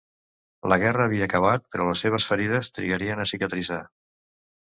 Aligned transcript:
La 0.71 0.77
guerra 0.83 1.03
havia 1.09 1.25
acabat, 1.31 1.67
però 1.75 1.85
les 1.89 2.01
seves 2.05 2.27
ferides 2.31 2.71
trigarien 2.77 3.21
a 3.21 3.27
cicatritzar. 3.35 3.81